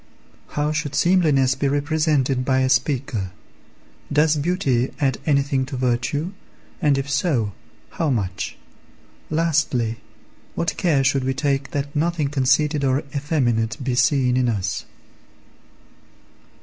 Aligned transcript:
How 0.57 0.71
should 0.71 0.95
seemliness 0.95 1.53
be 1.53 1.67
represented 1.67 2.43
by 2.43 2.61
a 2.61 2.69
speaker? 2.69 3.29
Does 4.11 4.35
beauty 4.35 4.91
add 4.99 5.19
anything 5.27 5.63
to 5.67 5.77
virtue, 5.77 6.31
and, 6.81 6.97
if 6.97 7.07
so, 7.07 7.51
how 7.91 8.09
much? 8.09 8.57
Lastly, 9.29 9.97
what 10.55 10.75
care 10.75 11.03
should 11.03 11.23
we 11.23 11.35
take 11.35 11.69
that 11.69 11.95
nothing 11.95 12.29
conceited 12.29 12.83
or 12.83 13.03
effeminate 13.15 13.77
be 13.83 13.93
seen 13.93 14.37
in 14.37 14.49
us? 14.49 14.85